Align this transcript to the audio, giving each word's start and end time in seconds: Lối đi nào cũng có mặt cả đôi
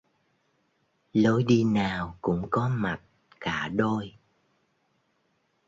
Lối 1.13 1.43
đi 1.43 1.63
nào 1.63 2.17
cũng 2.21 2.47
có 2.51 2.69
mặt 2.69 3.01
cả 3.39 3.67
đôi 3.75 4.13